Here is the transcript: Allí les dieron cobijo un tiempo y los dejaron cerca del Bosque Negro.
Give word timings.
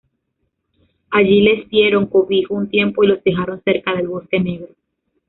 Allí 1.11 1.41
les 1.43 1.69
dieron 1.69 2.07
cobijo 2.07 2.55
un 2.55 2.67
tiempo 2.69 3.03
y 3.03 3.07
los 3.09 3.23
dejaron 3.23 3.61
cerca 3.63 3.93
del 3.95 4.07
Bosque 4.07 4.39
Negro. 4.39 4.73